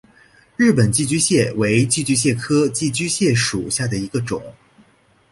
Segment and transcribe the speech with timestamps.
[0.55, 4.41] 日本寄居蟹为寄居蟹科寄居蟹属下的一个种。